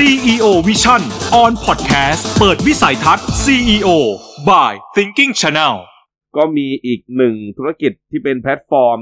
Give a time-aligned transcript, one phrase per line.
[0.00, 1.02] CEO Vision
[1.42, 3.88] on Podcast เปิดวิสัยทัศน์ CEO
[4.48, 5.74] by Thinking Channel
[6.36, 8.98] ก็มีอีกหนึ่งธุรกิจที่เป็นแพลตฟอร์ม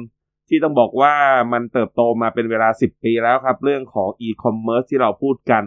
[0.49, 1.15] ที่ต้องบอกว่า
[1.53, 5.65] มันเติบโตมาเป็นเวลา 10 ปีแล้วครับ เรื่องของ e-commerce ที่เราพูดกัน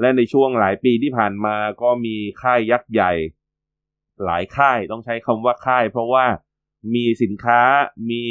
[0.00, 3.12] และในช่วงหลายปีที่ผ่านมาก็มีค่ายยักษ์ใหญ่
[4.24, 6.26] หลายค่ายต้องใช้คำว่าค่าย เพราะว่า
[6.94, 7.60] มีสินค้า
[8.10, 8.24] มี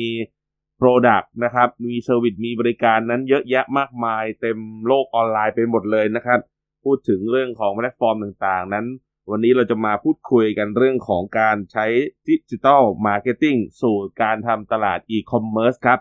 [0.84, 4.57] Product นะครับ มี service มีบริการนั้นเยอะแยะมากมาย เต็ม
[4.88, 6.39] โลกออนไลน์ไปหมดเลยนะครับ
[6.83, 8.86] พูดถึงเรื่องของแพลตฟอร์มต่างๆ นั้น
[9.32, 11.86] วันนี้เราจะมาพูดคุยกันเรื่องของการใช้
[12.28, 16.00] digital marketing สู่การทำตลาดอีคอมเมิร์ซครับ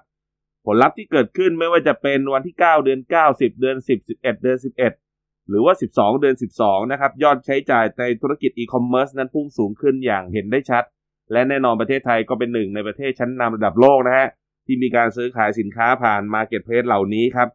[0.66, 4.58] ผลลัพธ์ที่เกิดขึ้นไม่ว่าจะเป็นวันที่ 9 เดือน 9 10 เดือน 10 11 เดือน
[5.02, 10.84] 11 หรือว่า 12 เดือน 12 นะครับ ยอดใช้จ่ายในธุรกิจอีคอมเมิร์ซนั้นพุ่งสูงขึ้นอย่างเห็นได้ชัด
[11.32, 14.28] และแน่นอนประเทศไทยก็เป็นหนึ่งในประเทศชั้นนำระดับโลกนะฮะ
[14.66, 17.48] ที่มีการซื้อขายสินค้าผ่าน marketplace เหล่านี้ครับ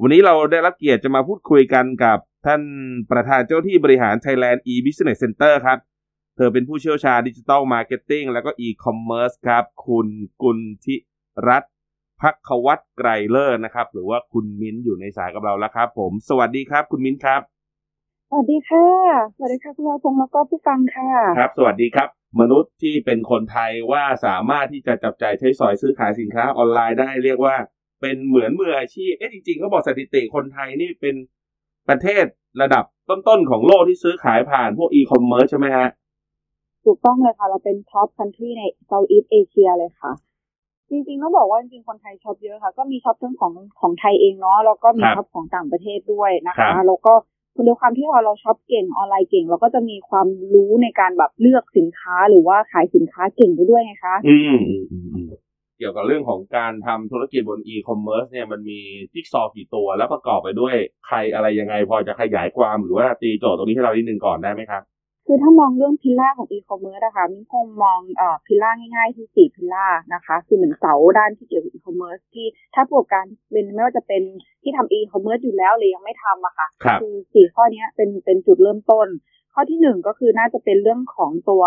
[0.00, 2.62] วันนี้เราได้รับเกียรติจะมาพูดคุยกันกับท่าน
[3.10, 5.78] ประธานเจ้าที่บริหาร Thailand e-Business Center ครับ
[6.36, 10.08] เธอเป็นผู้เชี่ยวชาญ digital marketing แล้วก็อีคอมเมิร์ซครับ คุณ
[10.42, 10.96] กุลธิ
[11.48, 11.72] รัตน์
[12.22, 17.40] ภควัชร์ไกรเลิศนะครับ หรือว่าคุณมิ้นท์อยู่ในสายกับเราแล้วครับ ผม สวัสดีครับ คุณมิ้นท์ครับ
[18.30, 18.86] สวัสดีค่ะ
[19.36, 22.08] สวัสดีค่ะคุณวาพงศ์แล้วก็ผู้ฟังค่ะ ครับ สวัสดีครับ
[22.40, 27.56] มนุษย์ที่เป็นคนไทยว่าสามารถที่จะจับจ่ายใช้สอยซื้อขายสินค้าออนไลน์ได้เรียกว่า
[28.00, 31.14] เป็นเหมือนมืออาชีพ เอ๊ะจริงๆเขาบอกสถิติคนไทยนี่เป็น
[31.88, 32.24] ประเทศ
[32.62, 35.88] ระดับต้นๆของโลกที่ซื้อขายผ่านพวกอีคอมเมิร์ซใช่ไหมฮะ
[36.84, 40.12] ถูกต้องเลยค่ะ เราเป็น top country ใน Southeast Asia เลยค่ะ
[40.90, 47.33] จริงๆต้องบอกว่าจริงๆคนไทยช็อปเยอะค่ะ ก็มีช็อปทั้งของของไทยเองเนาะแล้วก็มีครับช็อปของต่างประเทศด้วยนะคะครับแล้วก็คุณ
[47.66, 55.28] ด้วยความที่เราเราช็อปเก่งออนไลน์เก่ง เราก็จะมีความรู้ในการแบบเลือกสินค้าหรือว่าขายสินค้าเก่งไปด้วยไงคะอืมอืมอืมอืม
[55.78, 58.78] เกี่ยวกับเรื่องของการทำธุรกิจบนอีคอมเมิร์ซเนี่ยมันมี
[59.12, 60.74] จิ๊กซอว์กี่ตัวแล้วประกอบไปด้วย
[61.06, 64.82] ใครอะไรยังไงพอจะขยายความหรือว่าตีโจทย์ตรงนี้ให้เรานิดนึงก่อนได้ไหมครับ
[65.26, 74.22] คือถ้ามองเรื่อง pillar ของอีคอมเมิร์ซนะคะมิ้นท์คงมองเอ่อ pillar ง่ายๆที่สี่ pillar นะคะ คือเหมือนเสาด้านที่เกี่ยวกับอีคอมเมิร์ซที่ถ้าผู้ประกอบการเป็นไม่ว่าจะเป็น
[74.62, 79.08] ที่ทำอีคอมเมิร์ซอยู่แล้วหรือยังไม่ทำอะค่ะครับคือสี่ข้อเนี้ยเป็นเป็นจุดเริ่มต้น
[79.54, 81.62] ข้อที่หนึ่งก็คือน่าจะเป็นเรื่องของตัว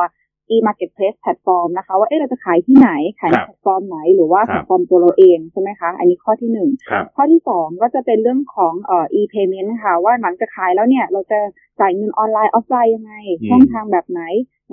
[0.56, 11.40] e-marketplace platform นะคะ ว่าเอ๊ะเราจะขายที่ไหน ขายในครับแพลตฟอร์มไหน หรือว่าครับแพลตฟอร์มตัวเราเองใช่ไหมคะ อันนี้ข้อที่หนึ่งครับข้อที่สองก็จะเป็นเรื่องของเอ่อ e-payment ค่ะ ว่าหลังจากขายแล้วเนี่ย เราจะ
[11.80, 14.22] จ่ายเงินออนไลน์ออฟไลน์ยังไงอืมช่องทางแบบไหน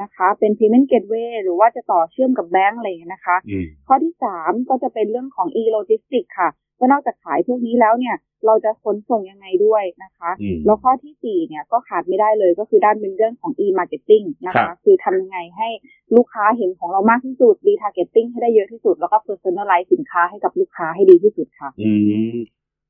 [0.02, 6.50] นะคะ เป็น payment gateway หรือว่าจะต่อเชื่อมกับแบงก์อะไรอย่างเงี้ยนะคะอืมข้อที่สามก็จะเป็นเรื่องของ e-logistics ค่ะ
[6.84, 15.68] ว่านอกจากขายพวกนี้แล้วเนี่ย เราจะขนส่งยังไงด้วยนะคะอืมแล้วข้อที่สี่เนี่ยก็ขาดไม่ได้เลยก็คือด้านเป็นเรื่องของ e-marketing นะครัคะบคือทำยังไงให้
[16.16, 21.92] ลูกค้าเห็นของเรามากที่สุด retargeting ให้ได้เยอะที่สุด แล้วก็ personalize สินค้าให้กับลูกค้าให้ดีที่สุดค่ะอื
[22.32, 22.36] ม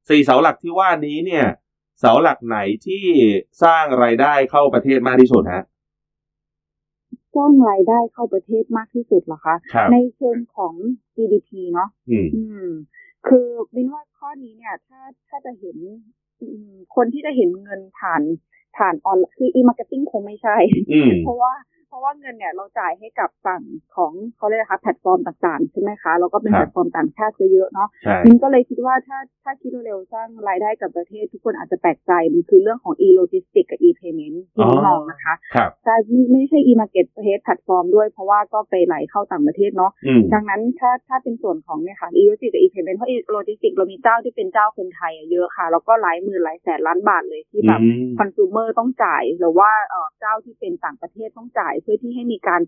[0.08, 1.46] สี่เสาหลักที่ว่านี้เนี่ย
[2.00, 3.04] เสาหลักไหนที่
[3.62, 5.64] สร้างรายได้เข้าประเทศมากที่สุดฮะ
[7.36, 10.74] สร้างรายได้เข้าประเทศมากที่สุดเหรอคะครับในเชิงของ
[11.14, 12.68] GDP เนาะอืมอืม
[13.28, 15.76] คือมิ้นท์ว่าข้อนี้เนี่ย ถ้าถ้าจะเห็น
[16.40, 18.22] อืมคนที่จะเห็นเงินผ่าน
[18.76, 20.56] ผ่านออนคือ e-marketing คงไม่ใช่
[20.92, 23.62] อืมเพราะว่าเพ ราะว่าเงินเนี่ยเราจ่ายให้กับฝั่ง
[23.96, 35.94] ของเขาเรียกนะคะแพลตฟอร์มต่างๆ ใช่ไหมคะ แล้วก็เป็นครับแพลตฟอร์มต่างชาติซะเยอะเนาะใช่มิ้นท์ก็เลยคิดว่าถ้าถ้าคิดเร็วๆสร้างรายได้กับประเทศทุกคนอาจจะแปลกใจ มันคือเรื่องของ e-logistics กับ e-payment ที่มิ้นท์มองนะคะครับแต่
[36.32, 52.60] ไม่ใช่ e-marketplace แพลตฟอร์มด้วยเพราะว่าก็ไปไหลเข้าต่างประเทศเนาะอืมดังนั้นถ้าถ้าเป็นส่วนของเนี่ยค่ะ e-logistics กับ e-payment เพราะ e-logistics เรามีเจ้าที่เป็นเจ้าคนไทยอะเยอะค่ะ แล้วก็หลายหมื่นหลายแสนล้านบาทเลยที่แบบอืมคอน sumer ต้องจ่ายหรือว่าเอ่อเจ้าที่เป็นต่างประเทศต้องจ่ายเพื่อที่ให้มีการ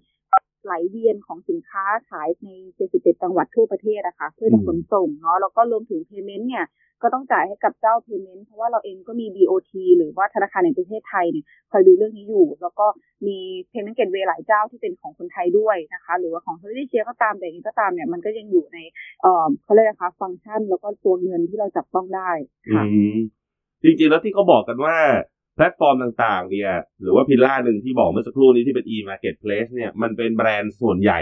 [0.64, 2.48] ไหลเวียนของสินค้าขายใน
[2.86, 6.66] 77 จังหวัดทั่วประเทศนะคะเพื่อจะขนส่งเนาะแล้วก็รวมถึง payment เนี่ย
[7.02, 12.86] ก็ต้องจ่ายให้กับเจ้า payment เพราะว่าเราเองก็มี BOT หรือว่าธนาคารแห่งประเทศไทยเนี่ยคอยดูเรื่องนี้อยู่ แล้วก็
[13.26, 13.38] มี
[13.70, 18.78] payment gateway หลายเจ้าที่เป็นของคนไทยด้วยนะคะ หรือว่าของเฮอริเชียก็ตามแต่อย่างนี้ก็ตามเนี่ยมันก็ยังอยู่ใน
[19.22, 22.30] เอ่อเขาเรียกนะคะฟังก์ชัน แล้วก็ตัวเงินที่เราจับต้องได้
[22.74, 22.84] ค่ะ
[23.82, 24.96] จริงๆแล้วที่เขาบอกกันว่า
[25.56, 26.72] แพลตฟอร์มต่างๆเนี่ย
[27.02, 31.20] หรือว่าพิลล่าหนึ่งที่บอกเมื่อสักครู่นี้ที่เป็น e-marketplace เนี่ยมันเป็นแบรนด์ส่วนใหญ่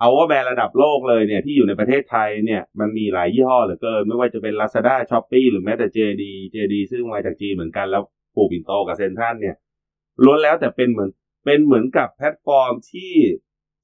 [0.00, 6.22] เอาว่าแบรนด์ระดับโลกเลยเนี่ยที่อยู่ในประเทศไทยเนี่ยมันมีหลายยี่ห้อเหลือเกิน ไม่ว่าจะเป็น Lazada Shopee หรือแม้แต่ JD
[6.54, 8.02] JD ซึ่งมาจากจีนเหมือนกันแล้ว
[8.34, 9.56] ปูปิ่นโตกับเซนทรัลเนี่ย
[10.24, 11.10] ล้วนแล้วแต่เป็นเหมือน
[11.44, 13.12] เป็นเหมือนกับแพลตฟอร์มที่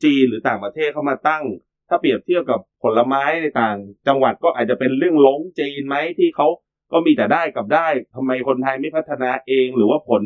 [0.04, 1.44] จีนหรือต่างประเทศเข้ามาตั้ง
[1.88, 3.76] ถ้าเปรียบเทียบกับผลไม้ในต่าง
[4.08, 6.48] จังหวัดก็อาจจะเป็นเรื่องหลงจีนไหมที่เขา
[6.92, 10.22] ก็มีแต่ได้กับได้ทำไมคนไทยไม่พัฒนาเอง หรือว่าผล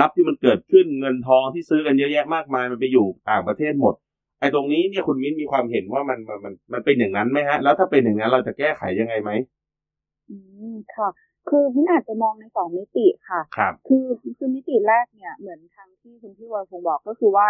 [0.00, 3.94] ลัพธ์ที่มันเกิดขึ้นเงินทองที่ซื้อกันเยอะแยะมากมาย มันไปอยู่ต่างประเทศหมด
[4.40, 9.30] ไอ้ตรงนี้เนี่ยคุณมิ้นมีความเห็นว่ามันมันมันมันเป็นอย่างนั้นไหมฮะ แล้วถ้าเป็นอย่างนั้นเราจะแก้ไขยังไงไหม
[10.30, 10.36] อื
[10.72, 11.08] มค่ะ
[11.48, 14.04] คือมินอาจจะมองในสองมิติค่ะ ครับ คือ
[14.38, 17.46] คือมิติแรกเนี่ยเหมือนทางที่คุณพี่วรพงศ์บอกก็คือว่า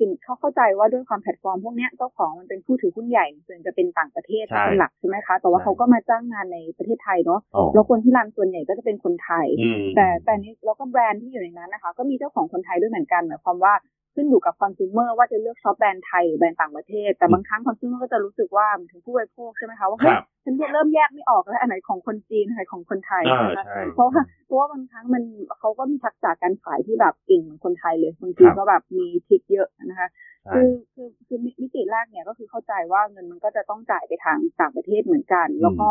[0.00, 13.74] สิ่งเขาเข้าใจว่าด้วยความแพลตฟอร์มพวกเนี้ยเจ้าของมันเป็นผู้ถือหุ้นใหญ่ส่วนจะเป็นต่างประเทศใช่เป็นหลักใช่ไหมคะ แต่ว่าใช่เขาก็มาจ้างงานในประเทศไทยเนาะอ๋อแล้วคนที่รันส่วนใหญ่ก็จะเป็นคนไทยอืมแต่แต่นี้แล้วก็แบรนด์ที่อยู่ในนั้นนะคะ ก็มีเจ้าของคนไทยด้วยเหมือนกันหมายความว่า
[14.16, 25.22] ขึ้นอยู่กับคอน sumer ว่าจะเลือกช็อปแบรนด์ไทยหรือแบรนด์ต่างประเทศ แต่บางครั้งคอน sumer ก็จะรู้สึกว่าหมายถึงผู้บริโภคใช่ไหมคะว่าคเฮ้ยรับฉันเริ่มแยกไม่ออกแล้วอันไหนของคนจีนอันไหนของคนไทยอ่านะคะใช่เพราะว่าเพราะว่าบางครั้งมัน
[25.58, 35.88] เขาก็มีทักษะการขายที่แบบเก่งเหมือนคนไทยเลยบางทีครับก็แบบมีทริคเยอะนะคะใช่ คือคือคือมิมิติแรกเนี่ยก็คือเข้าใจว่าเงินมันก็จะต้องจ่ายไปทางต่างประเทศเหมือนกัน แล้วก็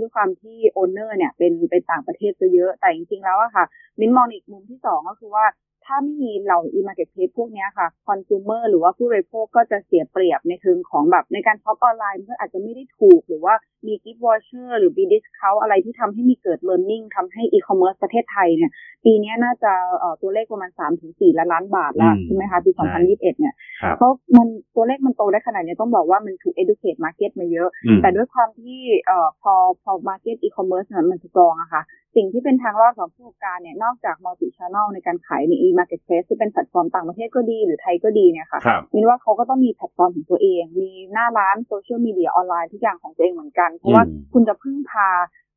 [0.00, 3.64] ด้วยความที่ owner เนี่ยเป็นเป็นต่างประเทศซะเยอะแต่จริงๆแล้วอะค่ะ
[4.00, 5.46] มินมองอีกมุมที่สองก็คือว่า
[5.84, 13.54] ถ้าไม่มีเหล่า e-marketplace พวกเนี้ยค่ะ consumer หรือว่าผู้บริโภคก็จะเสียเปรียบในเชิงของแบบในการช็อปออนไลน์มันก็อาจจะไม่ได้ถูกหรือว่า
[13.86, 18.70] มี gift voucher หรือมี discount อะไรที่ทำให้มีเกิด learning ทำให้ e-commerce ประเทศไทยเนี่ย
[19.04, 31.82] ปีเนี้ยน่าจะเอ่อตัวเลขประมาณ3ถึง4ล้านล้านบาทแล้วอืมใช่ไหมคะปีใช่2021เนี่ยครับเพราะมันตัวเลขมันโตได้ขนาดนี้ต้องบอกว่ามันถูก educate market มาเยอะอืมแต่ด้วยความที่เอ่อพอพอ market e-commerce เนี่ยมัน strong อะค่ะ
[32.16, 45.08] สิ่งที่เป็นทางรอดของผู้ประกอบการเนี่ยนอกจาก multi channel ในการขายใน e-marketplace ที่เป็นแพลตฟอร์มต่างประเทศก็ดีหรือไทยก็ดีเนี่ยค่ะครับมินว่าเขาก็ต้องมีแพลตฟอร์มของตัวเอง มีหน้าร้านโซเชียลมีเดียออนไลน์ทุกอย่างของตัวเองเหมือนกัน เพราะว่าอืมคุณจะพึ่งพา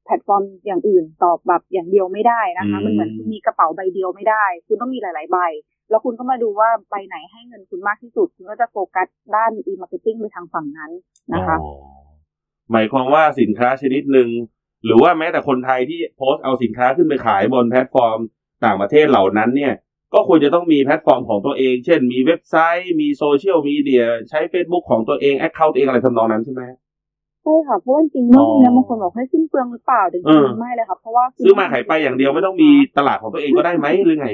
[0.05, 5.37] แพลตฟอร์มอย่างอื่นต่อแบบอย่างเดียวไม่ได้นะคะอืมมันเหมือนคุณมีกระเป๋าใบเดียวไม่ได้ คุณต้องมีหลาย ๆ ใบ
[5.89, 10.91] แล้วคุณก็มาดูว่าใบไหนให้เงินคุณมากที่สุด คุณก็จะโฟกัสด้าน e-marketing ไปทางฝั่งนั้น
[11.33, 11.73] นะคะอ๋อ
[12.71, 14.29] หมายความว่าสินค้าชนิดหนึ่ง
[14.85, 18.19] หรือว่าแม้แต่คนไทยที่โพสต์เอาสินค้าขึ้นไปขายบนแพลตฟอร์ม
[18.65, 19.73] ต่างประเทศเหล่านั้นเนี่ย
[20.13, 26.61] ก็ควรจะต้องมีแพลตฟอร์มของตัวเอง เช่น มีเว็บไซต์ มีโซเชียลมีเดีย ใช้ Facebook ของตัวเอง account เองอะไรทำนองนั้นใช่ไหม
[27.43, 34.29] ใช่ค่ะ เพราะว่าจริงๆเรื่องพวกเนี้ยอ๋อบางคนบอกให้สิ้นเปลืองหรือเปล่าแต่เอจริงๆไม่เลยค่ะเพราะว่าคือซื้อมาขายไปอย่างเดียวไม่ต้องมีตลาดของตัวเองก็ได้ไหมหรือไง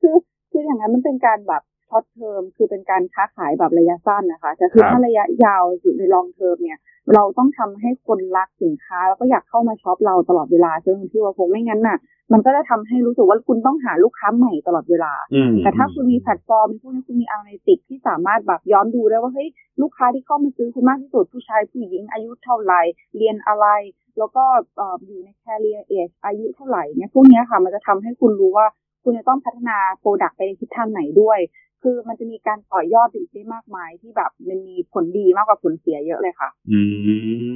[0.00, 0.16] คือ
[0.50, 6.78] คืออย่างนั้นมันเป็นการแบบ short term คือเป็นการค้าขายแบบระยะสั้นนะคะแต่คือครับถ้าระยะยาวหรือใน long term เนี่ย
[7.14, 11.98] เราต้องทำให้คนรักสินค้า แล้วก็อยากเข้ามาช็อปเราตลอดเวลาซึ่งที่ว่าคงไม่งั้นน่ะ
[12.32, 19.48] มันก็จะทำให้รู้สึกว่าคุณต้องหาลูกค้าใหม่ตลอดเวลาอืมแต่ถ้าคุณมีแพลตฟอร์มมีพวกนี้คุณมีอ n นาลิติกที่สามารถแบบย้อนดูได้ว่าเฮ้ย
[19.82, 22.80] ลูกค้าที่เข้ามาซื้อคุณมากที่สุดผู้ชายผู้หญิงอายุเท่าไหร่
[23.16, 23.66] เรียนอะไร
[24.18, 24.44] แล้วก็
[24.76, 28.66] เอ่ออยู่ใน career age อายุเท่าไหร่เนี่ยพวกเนี้ยค่ะมันจะทำให้คุณรู้ว่า
[29.04, 31.38] คุณจะต้องพัฒนา product ไปในทิศทางไหนด้วย
[31.82, 36.80] คือมันจะมีการต่อยอดอีกได้มากมายที่แบบมันมีผลดีมากกว่าผลเสียเยอะเลยค่ะ อื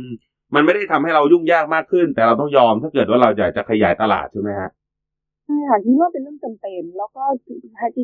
[0.03, 0.07] ม
[0.55, 4.71] มันไม่ได้ทำให้เรายุ่งยากมากขึ้น แต่เราต้องยอมถ้าเกิดว่าเราอยากจะขยายตลาดใช่ไหมฮะ
[5.45, 7.51] ใช่ค่ะคิดว่าเป็นเรื่องจำเป็น แล้วก็จ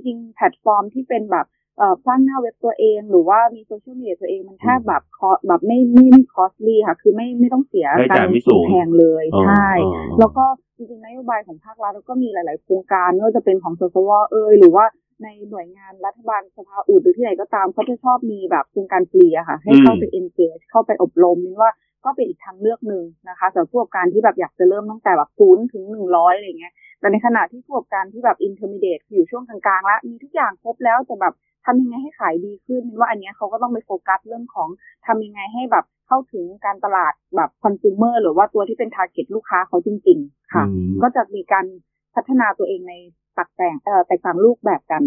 [0.06, 1.46] ริงๆแพลตฟอร์มที่เป็นแบบ
[1.78, 10.44] เอ่อสร้างหน้าเว็บตัวเองหรือว่ามีโซเชียลมีเดียตัวเองมันแทบแบบคอแบบไม่ไม่ไม่ costly ค่ะ คือไม่ไม่ต้องเสียค่าใช้กาจ่ายรลไม่งสูทุนงแพงเลยอ๋อใช่อ๋อแล้วก็
[10.76, 14.84] จริงๆนโยบายของภาครัฐก็มีหลาย ๆ โครงการไม่ว่าจะเป็นของสสว.เอยหรือว่า
[15.22, 21.70] ในหน่วยงานรัฐบาลสภาอุตฯหรือที่ไหนก็ตามเขาจะชอบมีแบบโครงการฟรีอะค่ะ ให้เข้าไป engage เข้าไปอบรมมินว่า
[22.04, 31.34] ก็เป็นอีกทางเลือกหนึ่งนะคะสำหรับผู้ประกอบการที่แบบอยากจะเริ่มตั้งแต่แบบศูนย์ถึงหนึ่งร้อยอะไรเงี้ยแต่ในขณะที่ผู้ประกอบการที่แบบ intermediate คืออยู่ช่วงกลางๆแล้วมีทุกอย่างครบแล้วแต่แบบ
[31.66, 34.68] ทำยังไงให้ขายดีขึ้นมินว่าอันเนี้ยเขาก็ต้องไปโฟกัสเรื่องของ
[35.06, 41.66] ทำยังไงให้แบบเข้าถึงการตลาดแบบ consumer หรือว่าตัวที่เป็น target ลูกค้าเขาจริง ๆ ค่ะอืมก็จะมีการ
[42.14, 42.94] พัฒนาตัวเองใน
[43.38, 45.02] ตักแต่งเอ่อแตกต่างรูปแบบกัน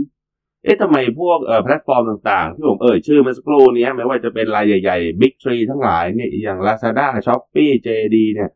[0.63, 8.49] เอ๊ะทำไมพวกเอ่อแพลตฟอร์มต่างๆ ที่ผมเอ่ยชื่อเมื่อสักครู่นี้ไม่ว่าจะเป็นรายใหญ่ๆ Big Tree ทั้งหลายเนี่ยอย่าง Lazada Shopee JD เนี่ย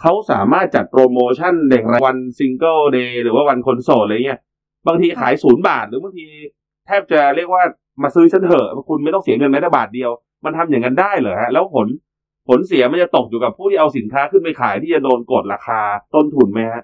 [0.00, 4.40] เขาสามารถจัดโปรโมชั่นเด่งรายวัน single day หรือว่าวันคนโสดอะไรเงี้ย
[4.86, 6.26] บางทีขายศูนย์บาท หรือบางที
[6.86, 7.62] แทบจะเรียกว่า
[8.02, 10.10] มาซื้อฉันเถอะคุณไม่ต้องเสียเงินแม้แต่บาทเดียว
[10.44, 11.86] มันทำอย่างนั้นได้เหรอฮะแล้วผล
[12.48, 15.80] ผลเสียมันจะตกอยู่กับผู้ที่เอาสินค้าขึ้นไปขายที่จะโดนกดราคา
[16.14, 16.82] ต้นทุนไหมฮะ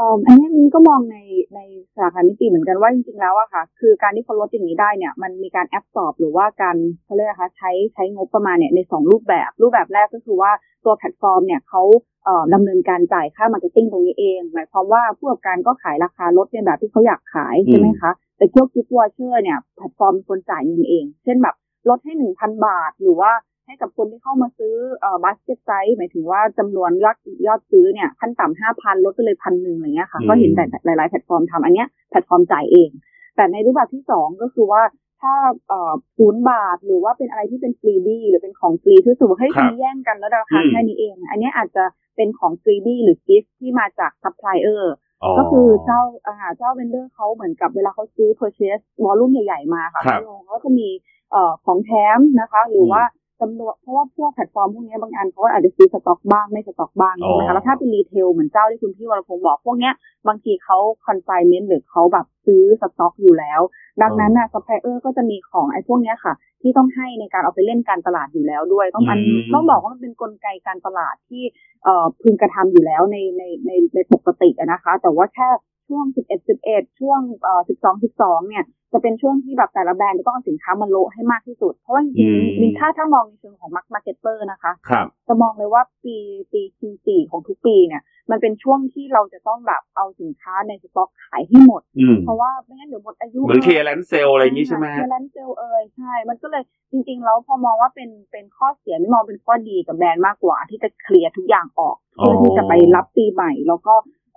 [0.00, 1.18] อ่ออันนี้มินก็มองใน
[1.54, 1.60] ใน
[1.96, 10.52] สาขามิติเหมือนกันว่าจริงๆแล้วอะค่ะ คือการที่เขาลดอย่างนี้ได้เนี่ย มันมีการ absorb หรือว่าการเขาเรียกนะคะใช้ใช้งบประมาณเนี่ยในสองรูปแบบ รูปแบบแรกก็คือว่า
[10.84, 11.82] ตัวแพลตฟอร์มเนี่ยเขา
[12.24, 21.54] เอ่อดำเนินการจ่ายค่า marketing ตรงนี้เอง หมายความว่าผู้ประกอบการก็ขายราคาลดในแบบที่เขาอยากขายใช่ไหมคะ แต่เกี่ยว gift voucher เนี่ยแพลตฟอร์มเป็นคนจ่ายเงินเอง เช่นแบบ
[21.88, 23.32] ลดให้หนึ่งพันบาทหรือว่า
[23.70, 32.90] ให้กับคนที่เข้ามาซื้อเอ่อ basket size หมายถึงว่าจำนวนยอดยอดซื้อเนี่ยขั้นต่ำห้าพันลดไปเลยพันหนึ่งอะไรเงี้ยค่ะอืมก็เห็นแต่หลาย ๆ แพลตฟอร์มทำอันเนี้ยแพลตฟอร์มจ่ายเอง
[33.36, 34.82] แต่ในรูปแบบที่สองก็คือว่า
[35.20, 35.34] ถ้า
[35.68, 41.84] เอ่อศูนย์บาทหรือว่าเป็นอะไรที่เป็น freebie หรือเป็นของฟรีที่รู้สึกว่าเฮ้ยครับมีแย่งกันแล้วราคาอืมแค่นี้เอง อันเนี้ยอาจจะ
[42.16, 50.88] เป็นของ freebie หรือ gift ที่มาจากซัพพลายเออร์อ๋อก็คือเจ้าอาหารเจ้า vendor เขาเหมือนกับเวลาเขาซื้อ purchase volume ใหญ่ ๆ มาค่ะครับเขาก็จะมี
[51.30, 53.02] เอ่อของแถมนะคะ หรือว่า
[53.40, 59.94] จำนวนเพราะว่าพวกแพลตฟอร์มพวกนี้บางอันเขาก็อาจจะซื้อสต็อกบ้างไม่สต็อกบ้างอ๋อใช่ไหมคะแล้วถ้าเป็น retail เหมือนเจ้าที่คุณพี่วรพงศ์บอกพวกเนี้ย
[60.28, 63.60] บางทีเขา consignment หรือเขาแบบซื้อสต็อกอยู่แล้ว
[64.02, 71.42] ดังนั้นน่ะซัพพลายเออร์ก็จะมีของไอ้พวกเนี้ยค่ะ ที่ต้องให้ในการเอาไปเล่นการตลาดอยู่แล้วด้วย ต้องมันอืมต้องบอกว่ามันเป็นกลไกการตลาดที่
[71.84, 75.48] เอ่อพึงกระทำอยู่แล้วในในในในปกติอะนะคะ แต่ว่าแค่
[75.88, 86.16] ช่วง 11 11 ช่วงเอ่อ12 12 เนี่ย จะเป็นช่วงที่แบบแต่ละแบรนด์จะต้องเอาสินค้ามาโละให้มากที่สุด เพราะว่าจริงอืมๆมินถ้าถ้ามองในเชิงของ marketer นะคะครับจะมองเลยว่าปี
[86.52, 103.94] ปี Q4 ของทุกปีเนี่ย มันเป็นช่วงที่เราจะต้องแบบเอาสินค้าในสต็อกขายให้หมดอืมเพราะว่าไม่งั้นเดี๋ยวหมดอายุเหมือน clearance sale อะไรอย่างนี้ใช่ไหม clearance sale เอ่ยใช่ มันก็เลยจริงๆแล้วพอมองว่าเป็นเป็นข้อเสียไม่มองเป็นข้อดีกับแบรนด์มากกว่า ที่จะเคลียร์ทุกอย่างออกอ๋อเพื่อที่จะไปรับปีใหม่แล้วก็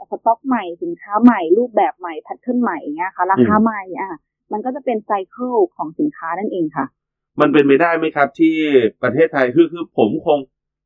[0.09, 4.19] สต็อกใหม่สินค้าใหม่รูปแบบใหม่ pattern ใหม่อย่างเงี้ยค่ะราคาใหม่อะ
[4.53, 6.85] มันก็จะเป็น cycle ของสินค้านั่นเองค่ะ
[7.41, 8.55] มันเป็นไปได้ไหมครับ ที่
[9.03, 10.39] ประเทศไทยคือคือผมคง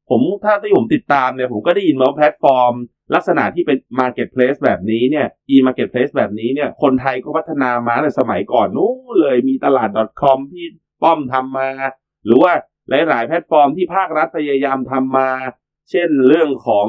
[0.09, 2.73] ผมถ้าที่ผมติดตามเนี่ย ผมก็ได้ยินมาว่าแพลตฟอร์ม
[3.15, 9.89] ลักษณะที่เป็น Marketplace แบบนี้เนี่ย e-marketplace แบบนี้เนี่ย คนไทยก็พัฒนามาในสมัยก่อนนู้นเลยมีตลาด
[10.21, 10.65] .com ที่
[11.03, 11.69] ป้อมทำมา
[12.25, 12.53] หรือว่า
[12.89, 15.29] หลาย ๆ แพลตฟอร์มที่ภาครัฐพยายามทำมา
[15.89, 16.87] เช่นเรื่องของ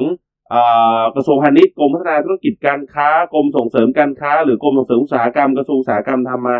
[1.14, 6.56] กระทรวงพาณิชย์กรมพัฒนาธุรกิจการค้ากรมส่งเสริมการค้า หรือกรมส่งเสริมอุตสาหกรรมกระทรวงอุตสาหกรรมทำมา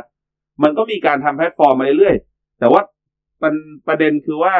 [0.62, 2.82] มันก็มีการทำแพลตฟอร์มมาเรื่อยๆแต่ว่า
[3.42, 3.50] ประ
[3.88, 4.54] ประเด็นคือว่า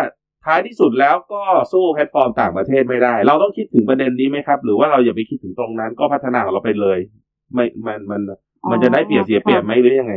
[0.45, 1.43] ท้ายที่สุดแล้วก็
[1.73, 6.99] สู้แพลตฟอร์มต่างประเทศไม่ได้ เราต้องคิดถึงประเด็นนี้ไหมครับ หรือว่าเราอย่าไปคิดถึงตรงนั้นก็พัฒนาของเราไปเลย
[7.55, 8.21] ไม่มันมัน
[8.71, 10.15] มันจะได้เปรียบเสียเปรียบไหมหรือยังไง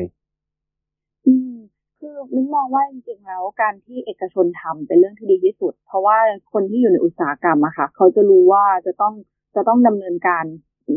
[2.36, 6.18] มิ้นมองว่าจริงๆแล้วการที่เอกชนทำเป็นเรื่องที่ดีที่สุด เพราะว่า
[6.54, 9.14] คนที่อยู่ในอุตสาหกรรมอะค่ะ เขาจะรู้ว่าจะต้อง
[9.56, 10.46] จะต้องดำเนินการ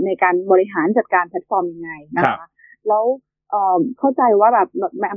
[0.07, 2.49] ในการบริหารจัดการแพลตฟอร์มยังไงนะคะครับ
[2.88, 3.04] แล้ว
[3.50, 4.69] เอ่อเข้าใจว่าแบบ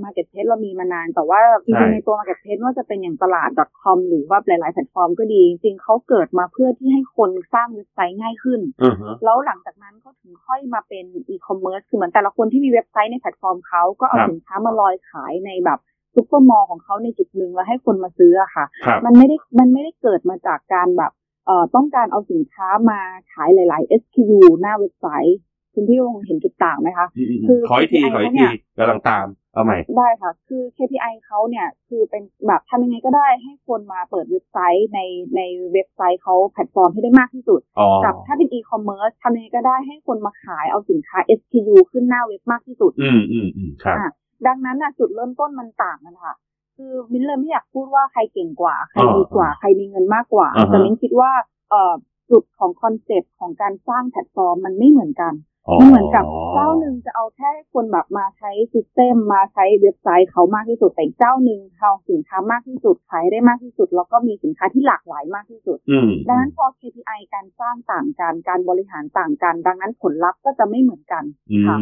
[0.03, 3.49] marketplace เรามีมานาน แต่ว่าใช่ จริงๆในตัว marketplace ว่าจะเป็นอย่างตลาด
[3.81, 15.79] .com หรือว่าหลาย ๆ แพลตฟอร์มก็ดี จริงๆเขาเกิดมาเพื่อที่ให้คนสร้างเว็บไซต์ง่ายขึ้นอือฮะแล้วหลังจากนั้นก็ถึงค่อยมาเป็นอีคอมเมิร์ซคือเหมือนแต่ละคนที่มีเว็บไซต์ในแพลตฟอร์มเขาก็เอาครับสินค้ามาลอยขายในแบบ
[16.17, 21.11] super mall ของเขาในจุดหนึ่งแล้วให้คนมาซื้ออะค่ะครับมันไม่ได้มันไม่ได้เกิดมาจากการแบบ
[21.45, 22.99] เอ่อต้องการเอาสินค้ามา
[23.31, 25.39] ขายหลาย ๆ SKU หน้าเว็บไซต์
[25.73, 34.99] คุณพี่คงเห็นจุดต่างไหมคะอืมอืมคือขออีกที KPI ขออีกที เนี่ยกำลังตามเอาใหม่ได้ค่ะ คือ KPI เขาเนี่ยคือเป็นแบบทำยังไงก็ได้ให้คนมาเปิดเว็บไซต์ใน
[35.35, 35.41] ใน
[35.73, 44.09] เว็บไซต์เขาแพลตฟอร์มให้ได้มากที่สุดอ๋อกับถ้าเป็นอีคอมเมิร์ซทำยังไงก็ได้ให้คนมาขายเอาสินค้า SKU ขึ้นหน้าเว็บมากที่สุด อืมอืมอืมครับอะ
[44.45, 46.35] ดังนั้นน่ะจุดเริ่มต้นมันต่างกันค่ะ
[46.75, 51.31] คือมิ้นเลยไม่อยากพูดว่าใครเก่งกว่า ใครอ่าดีกว่า ใครมีเงินมากกว่าอ่าฮะแต่มิ้นคิดว่า
[51.69, 51.93] เอ่อ
[52.31, 55.33] จุดของ concept ของการสร้างแพลตฟอร์มมันไม่เหมือนกัน
[55.79, 71.77] มันเหมือนกับเจ้าหนึ่งจะเอาแค่ให้คนแบบมาใช้ system มาใช้เว็บไซต์เขามากที่สุดแต่อีกเจ้าหนึ่งเอาสินค้ามากที่สุดขายได้มากที่สุด แล้วก็มีสินค้าที่หลากหลายมากที่สุดอืมดังนั้นพอ KPI การสร้างต่างกันการบริหารต่างกัน ดังนั้นผลลัพธ์ก็จะไม่เหมือนกันอืมค่ะ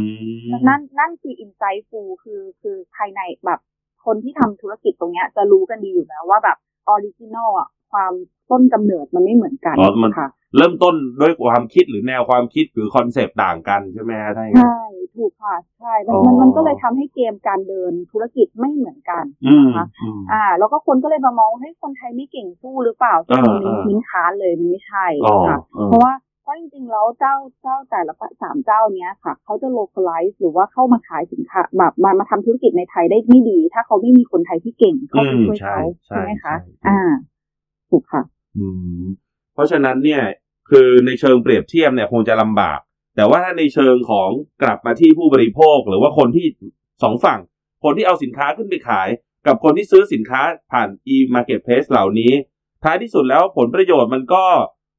[0.68, 3.60] นั่นนั่นคือ insightful คือคือภายในแบบ
[4.06, 6.58] คนที่ทำธุรกิจตรงเนี้ยจะรู้กันดีอยู่แล้วว่าแบบ
[6.90, 8.14] original อะความ
[8.52, 10.28] ต้นกำเนิดมันไม่เหมือนกันอ๋อมันค่ะ
[10.58, 14.80] เริ่มต้นด้วยความคิดหรือแนวความคิดหรือ concept ต่างกันใช่ไหมฮะถ้าอย่างนั้นใช่
[15.16, 37.00] ถูกค่ะใช่มันอ๋อมันมันก็เลยทำให้เกมการเดินธุรกิจไม่เหมือนกันอืมนะคะอืมอ่า แล้วก็คนก็เลยมามองว่าเฮ้ยคนไทยไม่เก่งสู้หรือเปล่าซึ่งอ่ามิ้นอ่ามิ้นค้านเลยมันไม่ใช่อ๋อค่ะอ๋อเพราะว่าเพราะจริงๆ แล้วเจ้าเจ้าแต่ละสามเจ้าเนี้ยค่ะ เขาจะ localize หรือว่าเข้ามาขายสินค้าแบบมามาทำธุรกิจในไทยได้ไม่ดี ถ้าเขาไม่มีคนไทยที่เก่งเข้าไปอืมช่วยใช่เขาใช่ใช่ไหมคะใช่อ่า
[37.90, 38.22] ถูกค่ะ
[38.58, 38.66] อื
[39.04, 39.06] ม
[39.54, 40.22] เพราะฉะนั้นเนี่ย
[40.70, 42.80] คือในเชิงเปรียบเทียบเนี่ยคงจะลำบาก
[43.16, 44.30] แต่ว่าถ้าในเชิงของ
[44.64, 46.48] กลับมาที่ผู้บริโภค หรือว่าคนที่
[47.04, 47.40] สองฝั่ง
[47.84, 49.10] คนที่เอาสินค้าขึ้นไปขาย
[49.48, 50.42] กับคนที่ซื้อสินค้า
[50.72, 52.34] ผ่าน e-marketplace เหล่านี้
[52.84, 54.46] ท้ายที่สุดแล้วผลประโยชน์มันก็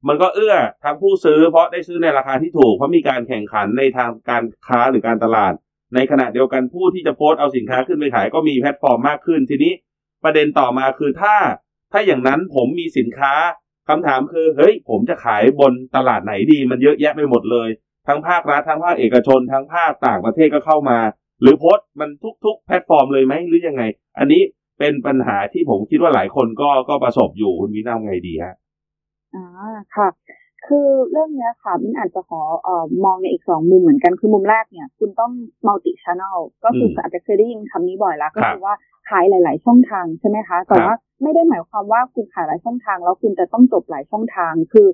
[0.07, 5.53] มันก็เอื้อทั้งผู้ซื้อเพราะได้ซื้อในราคาที่ถูกเพราะมีการแข่งขันในทางการค้าหรือการตลาด
[5.95, 9.73] ในขณะเดียวกันผู้ที่จะโพสต์เอาสินค้าขึ้นไปขายก็มีแพลตฟอร์มมากขึ้นทีนี้
[10.23, 11.35] ประเด็นต่อมาคือถ้า
[11.91, 13.33] ถ้าอย่างนั้นผมมีสินค้า
[13.87, 17.69] คำถามคือเฮ้ยผมจะขายบนตลาดไหนดี มันเยอะแยะไปหมดเลย
[18.07, 20.99] ทั้งภาครัฐทั้งภาคเอกชน ทั้งภาคต่างประเทศก็เข้ามา
[21.41, 22.09] หรือโพสต์มัน
[22.45, 23.83] ทุก ๆ แพลตฟอร์มเลยไหมหรือยังไง
[24.19, 24.41] อันนี้
[24.79, 28.55] เป็นปัญหาที่ผมคิดว่าหลายคนก็ก็ประสบอยู่คุณวินาไงดีฮะ
[29.35, 29.45] อ่า
[29.95, 30.07] ค่ะ
[30.67, 35.31] คือเรื่องเนี้ยค่ะมินอาจจะขอเอ่อมองในอีกสองมุมเหมือนกันคือมุมแรกเนี่ย คุณต้อง
[35.67, 38.75] multi channel ก็คืออมอาจจะเคยได้ยินคำนี้บ่อยแล้ว ก็ครับคือว่า
[39.09, 44.87] ขายหลาย ๆ ช่องทางใช่ไหมคะแต่ครับว่า ไม่ได้หมายความว่าคุณขายหลายช่องทางแล้วคุณจะต้องจบหลายช่องทาง คือ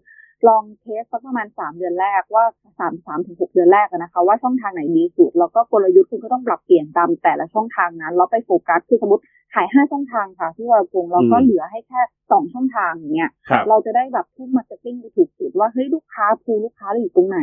[0.47, 2.45] ลองเทสสักประมาณสามเดือนแรกว่า
[2.79, 12.01] สามสามถึงหกเดือนแรกอะนะคะ ว่าช่องทางไหนดีสุด แล้วก็กลยุทธ์คุณก็ต้องปรับเปลี่ยนตามแต่ละช่องทางนั้นแล้วไปโฟกัสคือสมมติขายห้าช่องทางค่ะที่วรพงศ์เราก็อืมเหลือให้แค่
[12.31, 17.39] สองช่องทางอย่างเงี้ยครับเราจะได้แบบทุ่ม marketing ไปถูกจุดว่าเฮ้ยลูกค้าภูลูกค้าเราอยู่ตรงไหน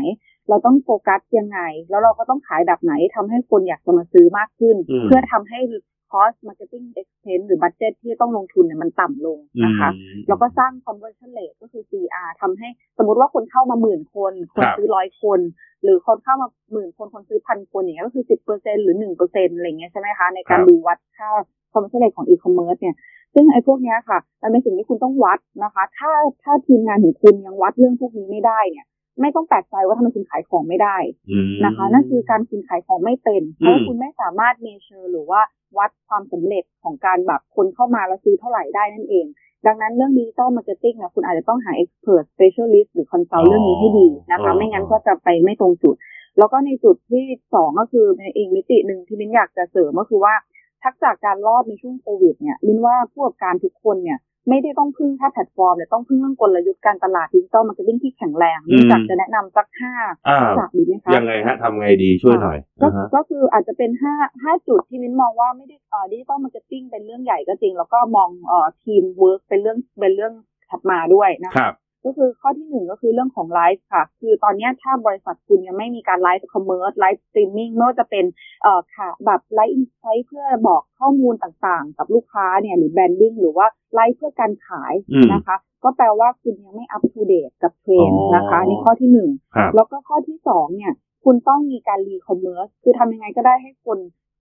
[0.49, 1.60] เราต้องโฟกัสยังไง
[1.90, 5.58] แล้วเราก็ต้องขายแบบไหนทำให้คนอยากจะมาซื้อมากขึ้นอืมเพื่อทำให้
[6.12, 15.40] cost marketing expense หรือ budget ที่ต้องลงทุนเนี่ยมันต่ำลงนะคะอืมแล้วก็สร้าง conversion rate ก็คือ CR ทำให้สมมติว่าคนเข้ามาหมื่นคน คนครับซื้อร้อยคน
[15.83, 21.31] หรือคนเข้ามาหมื่นคน คนซื้อพันคนอย่างเงี้ยก็คือสิบเปอร์เซ็นต์หรือหนึ่งเปอร์เซ็นอะไรเงี้ยใช่ไหมคะ ในการดูวัดค่า
[21.73, 22.97] conversion rate ของ e-commerce เนี่ย
[23.35, 26.11] ซึ่งไอ้พวกเนี้ยค่ะมันเป็นสิ่งที่คุณต้องวัดนะคะ ถ้า
[26.43, 28.87] ถ้าทีมงานของคุณยังวัดเรื่องพวกนี้ไม่ได้เนี่ย
[29.21, 30.97] ไม่ต้องแปลกใจว่าทำไมคุณขายของไม่ได้
[31.31, 35.41] อืมนะคะ นั่นคือการคุณขายของไม่เป็นเพราะว่าอืมคุณไม่สามารถ measure หรือว่า
[35.79, 39.27] วัดความสำเร็จของการแบบคนเข้ามาแล้วซื้อเท่าไหร่ได้นั่นเอง
[39.67, 45.97] ดังนั้นเรื่องดิจิ t a ลมาร์เก็ตติ้งเนี่ยคุณอาจจะต้องหา expert specialist หรือ consult เรื่องนี้ให้ดีนะคะ ไม่งั้นก็จะไปไม่ตรงจุด
[46.39, 47.25] แล้วก็ในจุดที่
[47.55, 50.35] สองก็คือในอีกมิติหนึ่งที่มิ้นอยากจะเสริมก็คือว่า
[50.85, 59.92] ทักษะการรอดในช่วงโควิดเนี่ยมิ้นว่าผู้ประกอบการทุกคนเนี่ย ไม่ได้ต้องพึ่งแค่แพลตฟอร์มแต่ต้องพึ่งเรื่องกลยุทธ์การตลาด digital marketing ที่แข็งแรงอืมมิ้นอยากจะแนะนำสักห้า
[60.28, 70.32] อ่าทักษะดีไหมคะยังไงฮะทำไงดีช่วยหน่อยก็อ่าฮะก็คืออาจจะเป็นห้าห้าจุดที่มิ้นมองว่าไม่ได้เอ่อ digital marketing เป็นเรื่องใหญ่ก็จริง แล้วก็มองเอ่อทีมเวิร์กเป็นเรื่องเป็นเรื่อง
[70.70, 78.25] ถัดมาด้วยนะค ครับ ก็คือข้อที่หนึ่งก็คือเรื่องของไลฟ์ค่ะ คือตอนเนี้ยถ้าบริษัทคุณยังไม่มีการ live commerce live streaming ไม่ว่าจะเป็น
[78.62, 90.92] เอ่อค่ะแบบ live insight เพื่อบอกข้อมูลต่างๆ กับลูกค้าเนี่ยหรือ branding หรือว่าไลฟ์เพื่อการขายอืมนะคะ ก็แปลว่าคุณยังไม่อัป o d เดตกับเทรนด์อ๋อนะคะนี่ข้อที่หนึ่งครับแล้วก็ข้อที่สองเนี่ย
[91.25, 93.99] คุณต้องมีการ re-commerce คือทำยังไงก็ได้ให้คน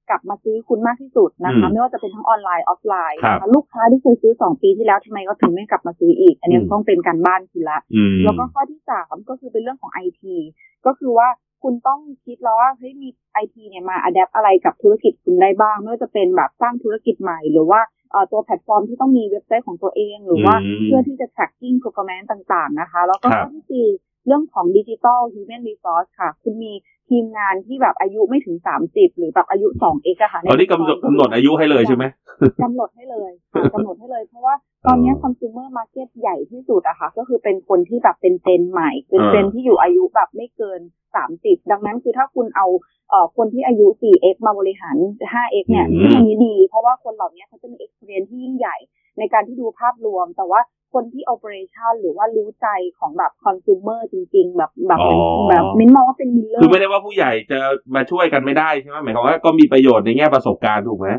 [0.10, 10.36] กลับมาซื้อคุณมากที่สุดนะคะอืมไม่ว่าจะเป็นทั้งออนไลน์ออฟไลน์ครับนะคะลูกค้าที่เคยซื้อสองปีที่แล้วทำไมก็ถึงไม่กลับมาซื้ออีก อันนี้อืมต้องเป็นการบ้านคุณละอืมแล้วก็ข้อที่สามก็คือเป็นเรื่องของไอที
[10.86, 11.28] ก็คือว่า
[11.64, 23.88] คุณต้องคิดแล้วว่าเฮ้ยมีไอทีเนี่ยมา adapt อะไรกับธุรกิจคุณได้บ้างไม่ว่าจะเป็นแบบสร้างธุรกิจใหม่หรือว่าเอ่อตัวแพลตฟอร์มที่ต้องมีเว็บไซต์ของตัวเอง หรือว่าอืมเพื่อที่จะ tracking performance ต่างๆนะคะ แล้วก็ครับข้อที่สี่
[24.26, 26.74] เรื่องของดิจิ t a ล human resource ค่ะ คุณมี
[27.10, 32.06] ทีมงานที่แบบอายุไม่ถึงสามสิบหรือแบบอายุสอง X อะค่ะอ๋อนี่กำหนดกำหนดอายุให้เลยใช่ไหม
[32.64, 40.82] กำหนดให้เลยค่ะกำหนดให้เลย เพราะว่าตอนเนี้ย consumer market ใหญ่ที่สุดอะค่ะ ก็คือเป็นคนที่แบบเป็นเจนใหม่เป็นอ่าเจนที่อยู่อายุแบบไม่เกิน
[41.16, 42.68] สามสิบดังนั้นคือถ้าคุณเอา
[43.10, 44.96] เอ่อคนที่อายุ 4x มาบริหาร
[45.34, 48.78] 5x เนี่ยอืมซึ่งอันนี้ดี เพราะว่าคนเหล่านี้เขาจะมี experience ที่ยิ่งใหญ่
[49.20, 50.62] ในการที่ดูภาพรวม แต่ว่า
[50.94, 52.68] คนที่ operation หรือว่ารู้ใจ
[53.00, 55.12] ของแบบ consumer จริง ๆ แบบแบบอ๋อ
[55.50, 57.60] แบบมิ้นมองว่าเป็นมิลเลอคือร์ไม่ได้ว่าผู้ใหญ่จะ
[57.96, 61.10] มาช่วยกันไม่ได้ใช่ไหมหมายความว่าก็มีประโยชน์ในแง่ประสบการณ์ถูกไหม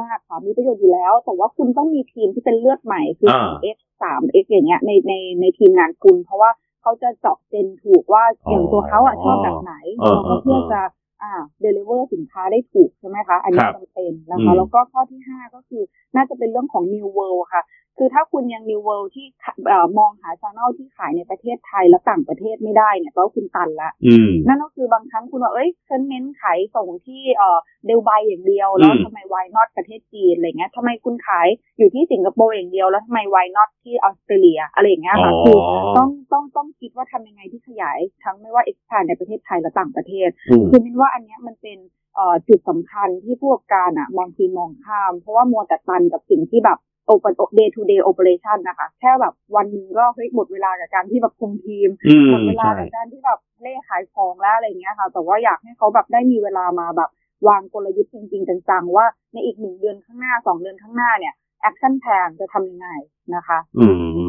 [0.00, 6.50] มากค่ะมีประโยชน์อยู่แล้ว แต่ว่าคุณต้องมีทีมที่เป็นเลือดใหม่คืออ่า 2x 3x อย่างเงี้ยในในในทีมงานคุณ เพราะว่า
[6.82, 10.80] เขาจะเจาะเจนถูกว่าอย่างตัวเขาอะชอบแบบไหนเออแล้วก็เพื่อจะ
[11.22, 11.32] อ่า
[11.64, 15.82] deliver สินค้าได้ถูกใช่ไหมคะ อันนี้ครับจำเป็นนะอืคะมแล้วก็ข้อที่ห้าก็คือ
[16.16, 17.62] น่าจะเป็นเรื่องของ new world ค่ะ
[17.98, 31.46] คือถ้าคุณยัง new world ที่ขะเอ่อมองหาช n นลที่ขายในประเทศไทยและต่างประเทศไม่ได้เนี่ยแปลว่าคุณตันละอืมนั่นก็คือบางครั้งคุณว่าเอ้ยฉันเน้นขายส่งที่เอ่อเดลไบอย่างเดียว แล้วอืมทำไม why not ประเทศจีนอะไรเงี้ยทำไมคุณขาย
[31.78, 35.58] อยู่ที่สิงคโปร์อย่างเดียว แล้วทำไม why not ที่ออสเตรเลียอะไรอย่างเงี้ยค่ะคือ
[35.96, 41.78] ต้องต้องต้องคิดว่าทำยังไงที่ขยายทั้งไม่ว่า expand ในประเทศไทยและต่างประเทศอืมคือมินว่าอันเนี้ยมันเป็น
[42.16, 46.78] เอ่อจุดสำคัญที่ผู้ประกอบการอะมองทีมองข้าม เพราะว่ามัวแต่ตันกับสิ่งที่แบบ
[47.10, 57.10] open day to day operation นะคะ แค่แบบวันหนึ่งก็เฮ้ยหมดเวลากับการที่แบบคุมทีมอืมหมดเวลาใช่กับการที่แบบเล่ขายของแล้วอะไรเงี้ยค่ะ แต่ว่าอยากให้เขาแบบได้มีเวลามาแบบ
[57.48, 62.88] วางกลยุทธ์จริง ๆ จังๆ ว่าในอีกหนึ่งเดือนข้างหน้าสองเดือนข้างหน้าเนี่ย action plan จะทำยังไง
[63.34, 63.86] นะคะ อื
[64.26, 64.28] ม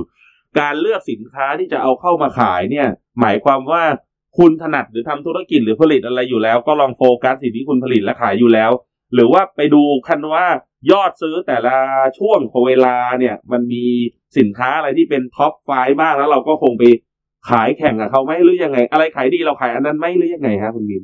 [0.59, 2.87] การเลือกสินค้าที่จะเอาเข้ามาขายเนี่ย
[3.21, 3.83] หมายความว่า
[4.37, 8.71] คุณถนัดหรือทำธุรกิจหรือผลิตอะไรอยู่แล้ว ก็ลองโฟกัสสิ่งที่คุณผลิตและขายอยู่แล้ว
[9.13, 10.45] หรือว่าไปดูกันว่า
[10.91, 11.75] ยอดซื้อแต่ละ
[12.17, 13.85] ช่วงของเวลาเนี่ย มันมี
[14.37, 16.83] สินค้าอะไรที่เป็น top five บ้างแล้วเราก็คงไป
[17.49, 21.03] ขายแข่งกับเขาไหมหรือยังไง อะไรขายดีเราขายอันนั้นไหมหรือยังไงฮะคุณมิน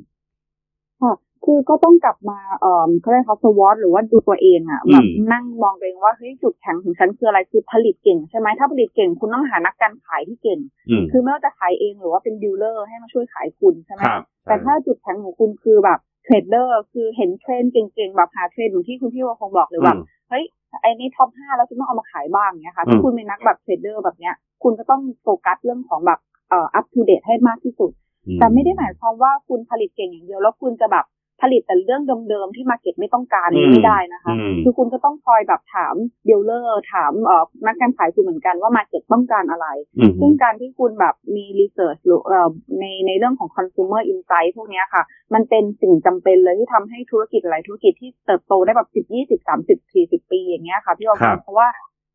[1.02, 1.14] ค่ะ
[1.46, 20.46] คือก็ต้องกลับมาเอ่อเขาเรียกเขา SWOT หรือว่าดูตัวเองอะอืมแบบนั่งมองตัวเองว่าเฮ้ยจุดแข็งของฉันคืออะไรคือผลิตเก่งใช่ไหมถ้าผลิตเก่งคุณต้องหานักการขายที่เก่งอืมคือไม่ว่าจะขายเองหรือว่าเป็น dealer ให้มาช่วยขายคุณใช่ไหมครับแต่ถ้าจุดแข็งของคุณคือแบบ trader คือเห็นเทรนด์เก่งๆแบบหาเทรนด์เหมือนที่คุณพี่วงคงบอกเลยแบบอืมเฮ้ย
[20.82, 27.92] ไอ้นี่ top ห้าแล้วฉันต้องเอามาขายบ้างเนี่ยค่ะถ้าอืมคุณเป็นนักแบบ trader แบบเนี้ย คุณก็ต้องโฟกัสเรื่องของแบบเอ่อ up to date ให้มากที่สุด
[28.40, 31.06] แต่ไม่ได้หมายความว่าคุณผลิตเก่งอย่างเดียว แล้วคุณจะแบบ
[31.42, 35.96] ผลิตแต่เรื่องเดิมๆที่ market ไม่ต้องการอืมไม่ได้นะคะอืมคือคุณก็ต้องคอยแบบถาม
[36.28, 42.50] dealer ถามเอ่อนักการขายคุณเหมือนกันว่า market ต้องการอะไรอืมซึ่งการที่คุณแบบมี research หรือเอ่อ
[42.80, 51.68] ในในเรื่องของ consumer insight พวกเนี้ยค่ะ มันเป็นสิ่งจำเป็นเลยที่ทำให้ธุรกิจหลายธุรกิจที่เติบโตได้แบบสิบยี่สิบสามสิบสี่สิบปีอย่างเงี้ยค่ะพี่ออครับเพราะว่า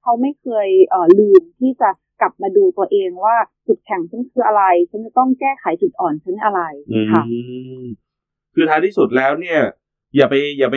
[0.02, 6.60] เขาไม่เคยเอ่อลืมที่จะกลับมาดูตัวเองว่าจุดแข็งฉันคืออะไร ฉันจะต้องแก้ไขจุดอ่อนฉันอะไร
[6.90, 7.22] อืมค่ะ
[8.54, 9.60] คือท้ายที่สุดแล้วเนี่ย
[10.16, 10.76] อย่าไปอย่าไป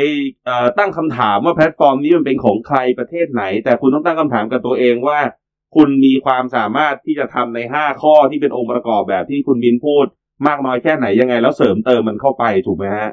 [0.79, 5.19] ตั้งคำถามว่าแพลตฟอร์มนี้มันเป็นของใครประเทศไหน แต่คุณต้องตั้งคำถามกับตัวเองว่า
[5.75, 10.05] คุณมีความสามารถที่จะทำในห้าข้อที่เป็นองค์ประกอบแบบที่คุณบินพูด
[10.47, 13.09] มากน้อยแค่ไหนยังไง แล้วเสริมเติมมันเข้าไปถูกไหมฮะ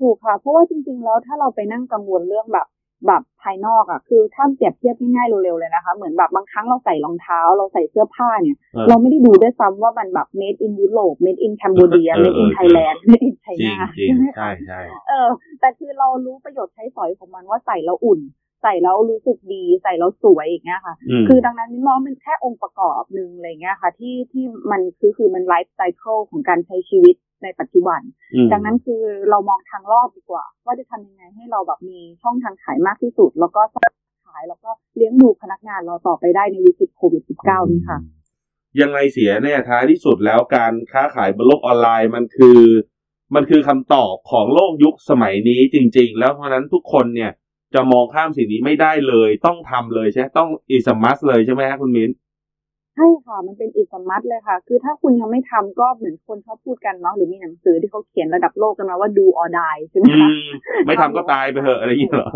[0.00, 2.66] ถูกค่ะเพราะว่าจริง ๆ แล้วถ้าเราไปนั่งกังวลเรื่องแบบ
[3.06, 12.96] แบบภายนอกอะ คือถ้าเปรียบเทียบง่ายๆเร็วๆเลยนะคะ เหมือนแบบบางครั้งเราใส่รองเท้า เราใส่เสื้อผ้าเนี่ยเออเราไม่ได้ดูด้วยซ้ำว่ามันแบบ made in Europe made in Cambodia เออ made in เออ Thailand
[13.10, 15.28] made in จริง China จริงใช่ไหมใช่คะใช่เออ
[15.60, 18.20] แต่คือเรารู้ประโยชน์ใช้สอยของมันว่าใส่แล้วอุ่น
[18.62, 28.00] ใส่แล้วรู้สึกดี ใส่แล้วสวยอย่างเงี้ยค่ะอืมคือดังนั้นมินมองว่ามันแค่องค์ประกอบหนึ่งอะไรเงี้ยค่ะ ที่ที่มันคือคือมันไลฟ์ไซเคิลของการใช้ชีวิต ในปัจจุบัน
[28.34, 33.92] อืมดังนั้นคือเรามองทางรอดดีกว่า ว่าจะทำยังไงให้เราแบบมีช่องทางขายมากที่สุด แล้วก็สร้าง
[34.26, 37.98] ขายแล้วก็เลี้ยงดูพนักงานเราต่อไปได้ในวิกฤตโควิด -19 นี้ค่ะ
[38.80, 42.60] ยังไงเสียเนี่ยท้ายที่สุดแล้วการค้าขายบนโลกออนไลน์มันคือ
[43.34, 47.30] มันคือคำตอบของโลกยุคสมัยนี้จริง ๆ แล้วเพราะฉะนั้นทุกคนเนี่ย
[47.74, 52.10] จะมองข้ามสิ่งนี้ไม่ได้เลย ต้องทำเลยใช่ไหมต้องอิสมัสเลยใช่ไหมฮะคุณมิ้น
[52.94, 60.46] ใช่ค่ะ มันเป็นอิสมัตเลยค่ะ คือถ้าคุณยังไม่ทำก็เหมือนคนชอบพูดกันเนาะหรือมีหนังสือที่เขาเขียนระดับโลกกันมาว่า do or die ใช่ไหมอืคะม
[60.86, 62.30] ไม่ทำก็ตายไปเถอะอะไรอย่างเงี้ยเหรอ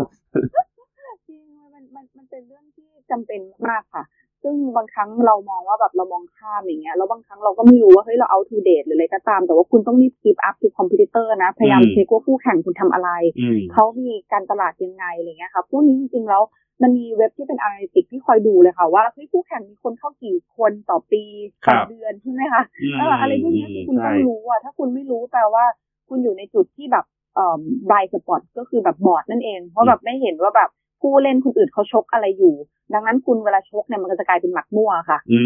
[1.27, 1.41] จริง
[1.73, 4.05] มันมันมันเป็นเรื่องที่จำเป็นมากค่ะ
[4.43, 16.41] ซึ่งบางครั้งเรามองว่าแบบเรามองข้ามอย่างเงี้ยแล้วบางครั้งเราก็ไม่รู้ว่าเฮ้ยเรา out to date หรืออะไรก็ตาม แต่ว่าคุณต้องรีบ keep up to competitor นะ พยายามอืมเช็คว่าคู่แข่งคุณทำอะไรอืมเขามีการตลาดยังไงอะไรเงี้ยค่ะพวกนี้จริงๆแล้ว
[16.81, 21.23] มันมีเว็บที่เป็น analytics ที่คอยดูเลยค่ะ ว่าเฮ้ยคู่แข่งมีคนเข้ากี่คนต่อปี
[21.65, 25.65] ครัต่อบเดือนใช่ไหมคะอืมเอออะไรพวกเนี้ยคือคุณใช่ต้องรู้อะถ้าคุณไม่รู้แปลว่า
[26.09, 30.69] คุณอยู่ในจุดที่แบบเอ่อ blind spot ก็คือแบบบอดนั่นเอง เพราะแบบไม่เห็นว่าแบบ
[31.01, 32.55] ผู้เล่นคนอื่นเขาชกอะไรอยู่
[32.93, 35.39] ดังนั้นคุณเวลาชกเนี่ยมันก็จะกลายเป็นหมัดมั่วค่ะ อื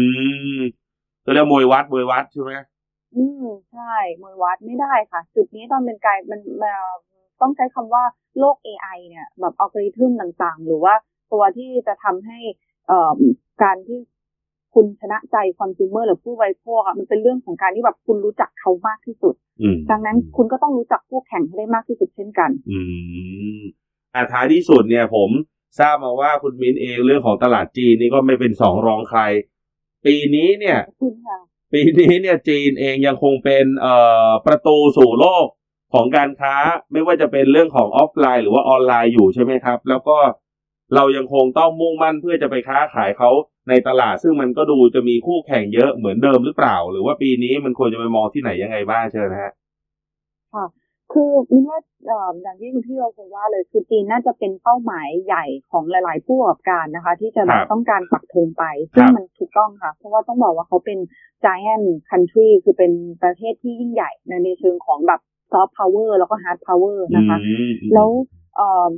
[0.58, 0.60] ม
[1.24, 2.52] ก็เรียกมวยวัดมวยวัดใช่ไหม
[3.16, 6.74] อืมใช่มวยวัดไม่ได้ค่ะ จุดนี้ตอนเป็นกลายมันมา
[7.40, 8.04] ต้องใช้คำว่า
[8.38, 10.94] โลก AI เนี่ย แบบอัลกอริทึมต่างๆ หรือว่า
[11.34, 12.38] ตัวที่จะทำให้
[12.88, 13.12] เอ่อ
[13.62, 13.98] การที่
[14.74, 22.78] คุณชนะใจคอน sumer หรือผู้บริโภคอะมันเป็นเรื่องของการที่แบบคุณรู้จักเขามากที่สุดอืมดังนั้นคุณก็ต้องรู้จักคู่แข่งให้ได้มากที่สุดเช่นกัน อื
[23.58, 23.60] ม
[24.14, 25.30] อ่าท้ายที่สุดเนี่ยผม
[25.78, 29.20] ทราบมาว่าคุณมิ้นเองเรื่องของตลาดจีนนี่ก็ไม่เป็นสองรองใคร
[30.06, 31.38] ปีนี้เนี่ยขอบคุณค่ะ
[31.72, 33.94] ปีนี้เนี่ยจีนเองยังคงเป็นเอ่
[34.26, 35.46] อประตูสู่โลก
[35.94, 36.54] ของการค้า
[36.92, 40.16] ไม่ว่าจะเป็นเรื่องของออฟไลน์ หรือว่าออนไลน์อยู่ใช่ไหมครับ แล้วก็
[40.94, 43.30] เรายังคงต้องมุ่งมั่นเพื่อจะไปค้าขายเขา
[43.68, 49.52] ในตลาด ซึ่งมันก็ดูจะมีคู่แข่งเยอะเหมือนเดิมหรือเปล่า หรือว่าปีนี้มันควรจะไปมองที่ไหนยังไงบ้างเชิญนะฮะ
[51.12, 60.98] คือมินว่าเอ่ออย่างที่คุณพี่เราคงว่าเลยคือจีนน่าจะเป็นเป้าหมายใหญ่ของหลาย ๆ ผู้ประกอบการนะคะ ที่จะแบครับบต้องการปักธงไป ซึ่งครับมันถูกต้องค่ะ เพราะว่าต้องบอกว่าเขาเป็น
[61.44, 62.92] giant country คือเป็น
[63.22, 65.20] ประเทศที่ยิ่งใหญ่ในในเชิงของแบบ
[65.52, 68.33] soft power แล้วก็ hard power นะคะอืมแล้วเอ่อ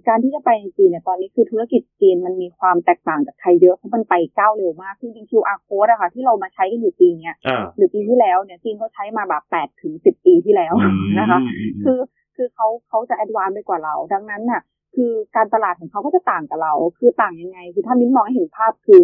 [0.08, 10.74] การที่จะไปในจีนเนี่ยตอนนี้คือธุรกิจจีนมันมีความแตกต่างจากไทยเยอะเพราะมันไปก้าวเร็วมากคือจริงๆ QR code อะค่ะ ที่เรามาใช้กันอยู่ปีเนี้ยอ่าหรือปีที่แล้วเนี่ยจีนเขาใช้มาแบบแปดถึงสิบปีที่แล้ว
[11.18, 11.38] นะคะ
[11.84, 12.00] คือ
[12.36, 14.62] คือเขาเขาจะ advance ไปกว่าเรา ดังนั้นน่ะ
[14.94, 19.02] คือการตลาดของเขาก็จะต่างกับเรา คือต่างยังไง คือถ้ามิ้นมองให้เห็นภาพคือ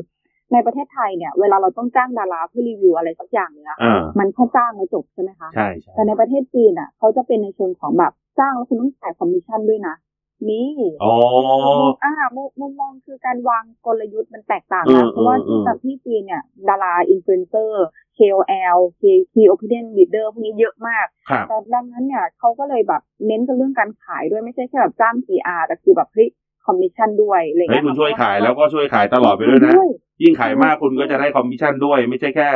[0.53, 9.95] ในประเทศไทยเนี่ยเวลาเราต้องจ้างดาราเพื่อรีวิวอะไรสักอย่างเนี่ยอ่ามันแค่จ้างแล้วจบใช่ไหมคะใช่ใช่แต่ในประเทศจีนอะเขาจะเป็นในเชิงของแบบจ้างแล้วคุณต้องจ่ายคอมมิชชั่นด้วยนะ
[10.50, 10.70] นี่
[11.05, 11.14] อ๋อ
[12.05, 17.87] อ่ามุมมุมมองคือการวางกลยุทธ์มันแตกต่างอืมนะเพราะว่าอืมที่แบบที่จีนเนี่ย ดาราอินฟลูเอนเซอร์
[18.18, 18.78] KOL
[19.33, 26.28] Key Opinion Leader พวกนี้เยอะมากครับแต่ดังนั้นเนี่ยเขาก็เลยแบบเน้นกันเรื่องการขายด้วยไม่ใช่แค่แบบจ้าง PR แต่คือแบบเฮ้ย
[26.66, 29.74] คอมมิชชั่นด้วยอะไรเฮ้ยเงี้ยคุณช่วยขายแล้วก็ช่วยขายตลอดไปด้วยนะ
[30.22, 32.48] ยิ่งขายมากคุณก็จะได้คอมมิชชั่นด้วย ไม่ใช่แค่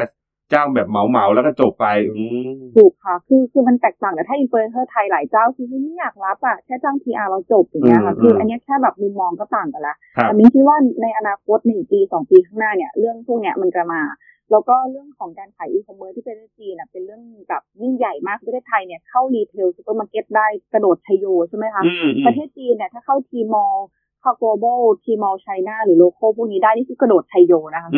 [0.53, 14.03] จ้างแบบเหมาเหมาๆแล้วก็จบไปอืมถูกค่ะ คือคือมันแตกต่างกับถ้าอินฟลูเอนเซอร์ไทยหลายเจ้าคือไม่อยากรับอะแค่จ้าง PR เราจบอย่างเงี้ยค่ะอืมคืออันเนี้ยแค่แบบมุมมองก็ต่างกันละครับแต่มิ้นคิดว่าในอนาคตหนึ่งปีสองปีข้างหน้าเนี่ยเรื่องพวกเนี้ยมันจะมา
[14.51, 23.75] แล้วก็เรื่องของการขายอีคอมเมิร์ซที่ประเทศจีนน่ะเป็นเรื่องแบบยิ่งใหญ่มากประเทศไทยเนี่ยเข้า retail ซูเปอร์มาร์เก็ตได้กระโดดไชโยใช่ไหมคะอืมอืมประเทศจีนเนี่ยถ้าเข้า Tmall
[24.21, 27.91] เข้า global Tmall China หรือโลโก้พวกนี้ได้นี่คือกระโดดไชโยนะคะ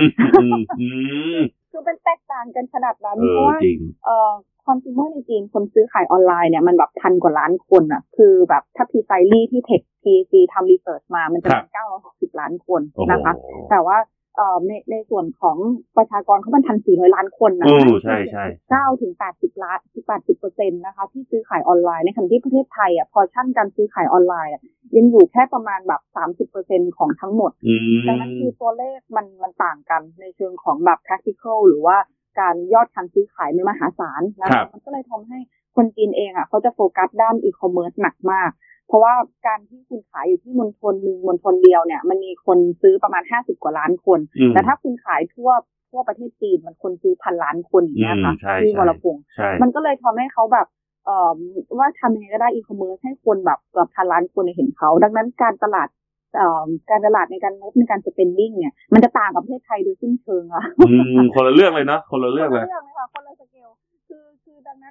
[1.73, 4.33] อืมอืมอืมคือมันแตกต่างกันขนาดนั้นเออเพราะว่าจริงเอ่อ
[4.67, 13.35] คอน sumer ในจีนคนซื้อขายออนไลน์เนี่ยมันแบบพันกว่าล้านคนอะ คือแบบถ้าพีไซลี่ที่เทค PAC ทำ research มามันจะครับเป็นเก้าร้อยหกสิบล้านคนโอ้โหนะคะ
[13.71, 13.97] แต่ว่า
[14.37, 15.57] เอ่อในในส่วนของ
[15.97, 24.63] ประชากรเขามันพันสี่ร้อยล้านคนนะโอ้ใช่ใช่เก้าถึงแปดสิบล้านสิบแปดสิบเปอร์เซ็นต์นะคะ ที่ซื้อขายออนไลน์ในขณะที่ประเทศไทยอะพอชั่นการซื้อขายออนไลน์อะ
[24.97, 31.97] ยังอยู่แค่ประมาณแบบสามสิบเปอร์เซ็นของทั้งหมดอืมดังนั้นคือตัวเลขมันมันต่างกันในเชิงของแบบ practical หรือว่า
[32.41, 35.39] การยอดการซื้อขายมันมหาศาลนะครัคะบมันก็เลยทำให้
[35.77, 38.51] คนจีนเองอะเขาจะโฟกัสด้านอีคอมเมิร์ซหนักมาก
[38.89, 39.15] เพราะว่า
[39.47, 45.51] การที่คุณขายอยู่ที่มณฑลหนึ่งมณฑลเดียวเนี่ย มันมีคนซื้อประมาณห้าสิบกว่าล้านคนอืมแต่ถ้าคุณขายทั่ว
[45.91, 50.67] ทั่วประเทศจีนมันคนซื้อพันล้านคนอย่างเงี้ยค่ะอืมใช่ที่ใช่วรพงศ์ใช่มันก็เลยทำให้เขาแบบ
[51.07, 51.31] เอ่อ
[51.79, 55.89] ว่าทำยังไงก็ได้อีคอมเมิร์ซให้คนแบบเกือบพันล้านคนเนี่ยเห็นเขา ดังนั้นการตลาด
[56.37, 63.69] เอ่อการตลาดในการงบในการ spending เนี่ย มันจะต่างกับประเทศไทยโดยสิ้นเชิงอะอืมคนละเรื่องเลยเนาะคนละเรื่องเลยคนละเรื่องเลยค่ะคนละสเกล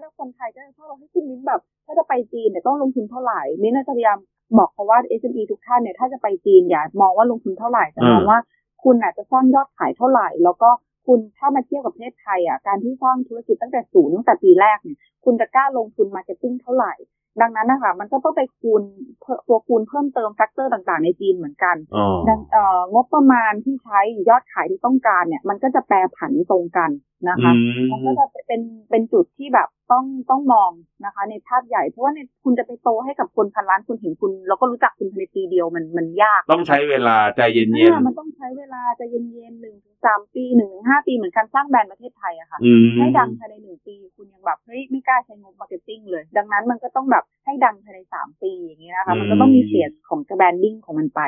[0.01, 4.17] คือคือดังนั้นคนไทยก็จะชอบว่าให้คุณมิ้นแบบ ถ้าจะไปจีนเนี่ยต้องลงทุนเท่าไหร่มิ้นน่าจะพยายาม
[4.57, 8.39] บอกเขาว่า SME ทุกท่านเนี่ยถ้าจะไปจีนอย่ามองว่าลงทุนเท่าไหร่แต่มองอืมว่า
[8.83, 10.69] คุณอาจจะสร้างยอดขายเท่าไหร่ แล้วก็
[11.07, 16.93] คุณถ้ามาเทียบกับประเทศไทยอะการที่สร้างธุรกิจตั้งแต่ศูนย์ตั้งแต่ปีแรกเนี่ยคุณจะกล้าลงทุน marketing เท่าไหร่
[17.41, 18.81] ดังนั้นนะคะมันก็ต้องไปคูณ
[19.21, 26.91] เพิ่มตัวคูณเพิ่มเติม factor ต่างๆ ในจีนเหมือนกันอ๋อดังเอ่องบประมาณที่ใช้ยอดขายที่ต้องการเนี่ย มันก็จะแปรผันตรงกัน
[27.29, 30.71] นะคะอืมมันก็จะเป็นเป็นจุดที่แบบต้องต้องมอง
[31.05, 44.16] นะคะ ในภาพใหญ่เพราะว่าในคุณจะไปโตให้กับคนพันล้านคนเห็นคุณ แล้วก็รู้จักคุณภายในปีเดียวมันมันยาก ต้องใช้เวลาใจเย็นอ่ามันต้องใช้เวลาใจเย็นๆหนึ่งถึงสามปีหนึ่งถึงห้าปีเหมือนการสร้างแบรนด์ประเทศไทยอะค่ะอืมให้ดังภายในหนึ่งปีคุณยัง
[44.47, 51.21] แบบเฮ้ยไม่กล้าใช้งบ marketing เลย ดังนั้นมันก็ต้องแบบให้ดังภายในสามปีอย่างนี้นะคะ มันก็ต้องมีเสียของ branding ของมันไป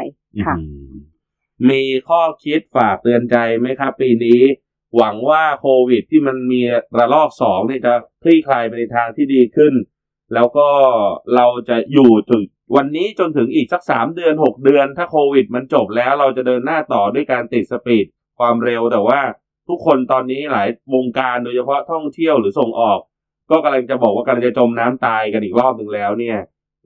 [0.46, 0.96] ค่ะอืม
[1.70, 4.42] มีข้อคิดฝากเตือนใจไหมครับปีนี้
[4.98, 6.62] หวังว่าโควิดที่มันมี
[7.00, 9.74] ระลอกสองเนี่ยจะคลี่คลายไปในทางที่ดีขึ้น
[10.34, 10.68] แล้วก็
[11.36, 12.44] เราจะอยู่ถึง
[12.76, 18.06] วันนี้จนถึงอีกสักสามเดือนหกเดือน ถ้าโควิดมันจบแล้วเราจะเดินหน้าต่อด้วยการติดสปีด
[18.40, 19.22] ความเร็วแต่ว่า
[19.70, 23.00] ทุกคนตอนนี้หลายวงการโดยเฉพาะท่องเที่ยวหรือส่งออก
[23.52, 26.38] ก็กำลังจะบอกว่ากำลังจะจมน้ำตายกันอีกรอบหนึ่งแล้วเนี่ย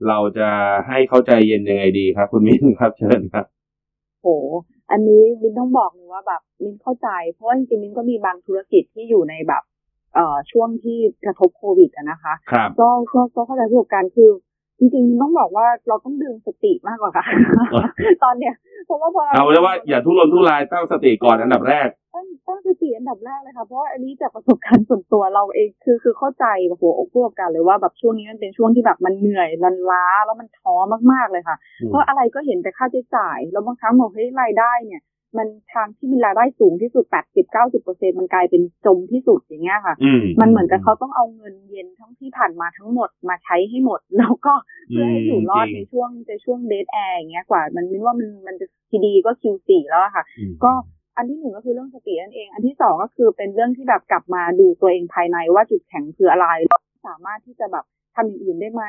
[0.08, 0.48] เราจะ
[0.88, 3.44] ให้เข้าใจเย็นยังไงดีครับ คุณมิ้นครับเชิญครับ
[4.22, 4.28] โห
[4.90, 9.62] อันนี้มินต้องบอกเลยว่าแบบมินเข้าใจ เพราะว่าจริงๆมินก็มีบางธุรกิจที่อยู่ในแบบ
[10.14, 14.30] เอ่อช่วงที่กระทบโควิดอะนะคะครับก็ก็ก็เข้าใจประสบการณ์คือ
[14.78, 17.24] จริงๆมินต้องบอกว่าเราต้องดึงสติมากกว่าค่ะ
[18.24, 18.54] ตอนเนี้ย
[18.86, 30.74] เพราะว่าพอเอาเลยว่าอย่าทุรนทุรายตั้งสติก่อนอันดับแรก ตั้งตั้งสติอันดับแรกเลยค่ะเพราะว่าอันนี้จากประสบการณ์ส่วนตัวเราเองคือคือเข้าใจโอ้โหอกผู้ประกอบการเลยว่าแบบช่วงนี้มันเป็นช่วงที่แบบมันเหนื่อยรันล้าแล้วมันท้อ
[31.12, 35.02] มากๆเลยค่ะอืมเพราะอะไรก็เห็นแต่ค่าใช้จ่าย แล้วบางครั้งบอกเฮ้ยรายได้เนี่ย
[35.38, 44.54] มันทางที่มีรายได้สูงที่สุด80 90เปอร์เซ็นมันกลายเป็นจมที่สุดอย่างเงี้ยค่ะอืมมันเหมือนกับเขาต้องเอาเงินเย็นทั้งที่ผ่านมาทั้งหมดมาใช้ให้หมด แล้วก็
[44.88, 50.72] เพื่อให้อยู่รอดจในริงช่วงในช่วงเดทแอร์อย่างเงี้ยกว่า มันมินว่ามันมันจะทีดีก็ Q4 แล้วอะค่ะอืมก็
[51.16, 56.48] อันที่หนึ่งก็คือเรื่องสตินั่นเอง อันที่สองก็คือเป็นเรื่องที่แบบกลับมาดูตัวเองภายในว่าจุดแข็งคืออะไร
[57.06, 58.84] สามารถที่จะแบบทำอย่างอื่นได้ไหม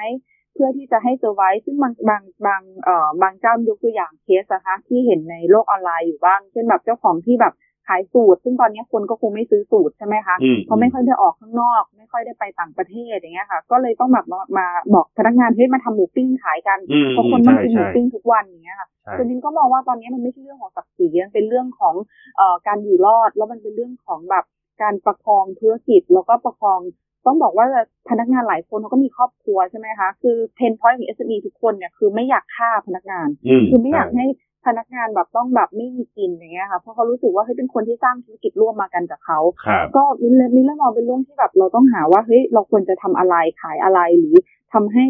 [0.53, 7.53] เพื่อที่จะให้เซอร์ไวซึ่งบางบางบางเอ่อบางเจ้ายกตัวอย่างเคสนะคะที่เห็นในโลกออนไลน์อยู่บ้าง เช่นแบบเจ้าของที่แบบ
[7.87, 21.95] ขายสูตร ซึ่งตอนนี้คนก็คงไม่ซื้อสูตรใช่ไหมคะอืมเพราะไม่ค่อยได้ออกข้างนอก ไม่ค่อยได้ไปต่างประเทศอย่างเงี้ยค่ะ ก็เลยต้องแบบมามาบอกพนักงานเฮ้ยมาทำหมูปิ้งขายกันอืมเพราะคนต้องกินหมูใช่ปิ้งทุกวันอย่างเงี้ยค่ะใช่คือมินก็มองว่าตอนนี้มันไม่ใช่เรื่องของศักดิ์ศรีมันเป็นเรื่องของ
[22.37, 24.45] เอ่อการอยู่รอด แล้วมันเป็นเรื่องของแบบ
[24.81, 26.79] การประคองธุรกิจแล้วก็ประคอง
[27.25, 27.65] ต้องบอกว่า
[28.09, 34.27] พนักงานหลายคนเขาก็มีครอบครัวใช่ไหมคะ คือ pain point ของ SME ทุกคนเนี่ยคือไม่อยากฆ่าพนักงานอืมคือไม่อยากใช่ให้
[34.65, 44.35] พนักงานแบบต้องแบบไม่มีกินอย่างเงี้ยค่ะเพราะเขารู้สึกว่าเฮ้ยเป็นคนที่สร้างธุรกิจร่วมกันมากับเขาครับก็มินเลยมินเลยมองเป็นเรื่องที่แบบเราต้องหาว่าเฮ้ยเราควรจะทำอะไรขายอะไรหรือ
[44.73, 45.03] ทำให้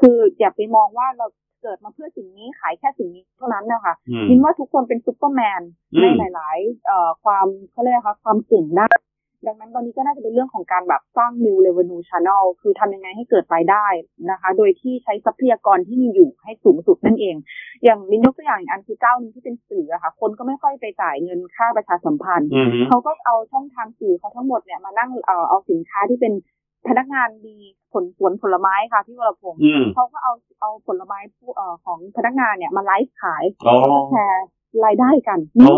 [0.00, 1.26] คืออย่าไปมองว่าเรา
[1.62, 5.62] เกิดมาเพื่อสิ่งนี้ขายแค่สิ่งนี้เท่านั้นนะคะอืมมินว่าทุกคนเป็นซูเปอร์แมน
[5.94, 8.88] อืมในหลายๆเอ่อความเขาเรียกนะคะความเก่งได้
[9.46, 13.86] ดังนั้นตอนนี้ก็น่าจะเป็นเรื่องของการแบบสร้าง new revenue channel คือทำยังไงให้เกิดรายได้
[14.30, 17.36] นะคะ โดยที่ใช้ทรัพยากรที่มีอยู่ให้สูงสุดนั่นเอง
[17.84, 26.32] อย่างมินยกตัวอย่างอีกอันคือเจ้าหนึงที่เป็นสื่ออะค่ะ คนก็ไม่ค่อยไปจ่ายเงินค่าประชาสัมพันธ์อืมเขาก็เอาช่องทางสื่อเขาทั้งหมดเนี่ยมานั่งเอ่อเอาสินค้าที่เป็น
[26.88, 27.56] พนักงานดี
[27.92, 34.44] ผลสวนผลไม้ค่ะพี่วรพงศ์อืมเขาก็เอาเอาผลไม้ผู้เอ่อของพนักงานเนี่ยมาไลฟ์ขายอ๋อแล้วก็แชร์
[34.84, 35.76] รายได้กันอ๋อ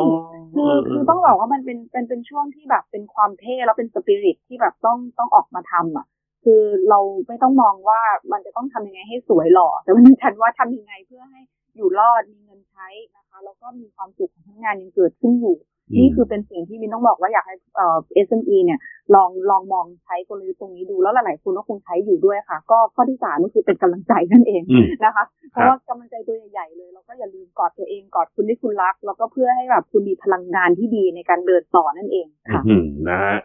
[0.55, 6.07] คือคือต้องบอกว่ามันเป็นเป็นเป็นช่วงที่แบบเป็นความเท่แล้วเป็นสปิริตที่แบบต้องต้องออกมาทำอะ
[6.45, 8.01] คือเราไม่ต้องมองว่า
[8.33, 11.41] มันจะต้องทำยังไงให้สวยหล่อแต่มันฉันว่าทำยังไงเพื่อให้
[11.77, 15.57] อยู่รอดมีเงินใช้นะคะ แล้วก็มีความสุขของพนักงานยังเกิดขึ้นอยู่
[15.95, 18.81] นี่คือเป็นสิ่งที่มินต้องบอกว่าอยากให้เอ่อ SME เนี่ย
[19.15, 33.37] ลองลองมองใช้กลยุทธ์ตรงนี้ดูแล้วหลายๆคนก็คงใช้อยู่ด้วยค่ะ ก็ข้อที่สามก็คือเป็นกำลังใจนั่นเองอืมนะคะ เพราะว่ากำลังใจตัวใหญ่ๆเลยแล้วก็อย่าลืมกอดตัวเองกอดคุณที่คุณรัก แล้วก็เพื่อให้แบบคุณมีพลังงานที่ดีในการเดินต่อนั่นเองค่ะอืมนะฮะ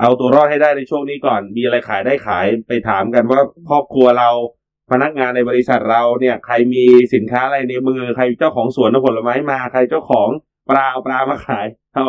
[0.00, 4.30] เอาตัวรอดให้ได้ในช่วงนี้ก่อน มีอะไรขายได้ขายไปถามกันว่าครอบครัวเรา
[4.90, 10.28] พนักงานในบริษัทเราเนี่ย ใครมีสินค้าอะไรในมือ ใครเจ้าของสวนผลไม้มา ใครเจ้าของ
[10.70, 12.04] ปลาเอาปลามาขายเอา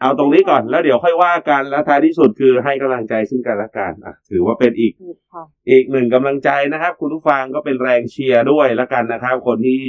[0.00, 4.92] เอาตรงนี้ก่อนแล้วเดี๋ยวค่อยว่ากันแล้วท้ายที่สุดคือให้กำลังใจซึ่งกันและกันอะถือว่าเป็นอีก
[5.32, 9.82] ค่ะอีกหนึ่งกำลังใจนะครับ คุณผู้ฟังก็เป็นแรงเชียร์ด้วยแล้วกันนะครับ คนที่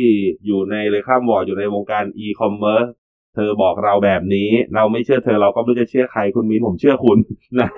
[0.45, 2.85] อยู่ในเลยข้ามวอร์ดอยู่ในวงการอีคอมเมิร์ซ
[3.35, 7.17] เธอบอกเราแบบนี้ เราไม่เชื่อเธอเราก็ไม่รู้จะเชื่อใครคุณมิ้นผมเชื่อคุณ
[7.59, 7.69] นะ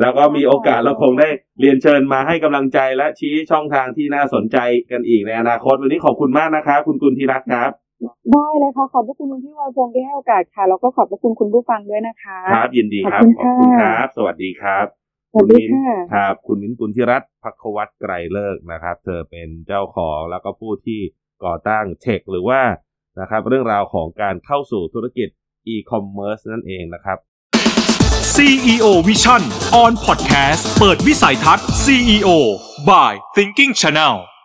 [0.00, 1.28] แล้วก็มีโอกาสเราคงได้
[1.60, 4.58] เรียนเชิญมาให้กำลังใจและชี้ช่องทางที่น่าสนใจ
[4.90, 7.70] กันอีกในอนาคตวันนี้ขอบคุณมากนะครับคุณกุลธีรัตน์ครับ
[8.32, 14.86] ได้เลยค่ะ ขอบพระคุณคุณพี่วายพงศ์ที่ให้โอกาสค่ะ แล้วก็ขอบพระคุณคุณผู้ฟังด้วยนะคะ ครับ ยินดีครับ ขอบคุณขอบคุณค่ะครับ สวัสดีครับ
[15.32, 21.00] สวัสดีค่ะครับ คุณมิ้นกุลธิรัตน์พักวัตรไกรเลิกษ์นะครับ เธอเป็นเจ้าของแล้วก็ผู้ที่
[21.44, 22.60] ก่อตั้งเทคหรือว่า
[23.20, 25.28] นะครับ เรื่องราวของการเข้าสู่ธุรกิจ
[25.68, 27.18] อีคอมเมิร์ซนั่นเองนะครับ
[28.34, 29.42] CEO Vision
[29.82, 32.28] on Podcast เปิดวิสัยทัศน์ CEO
[32.88, 34.16] by Thinking Channel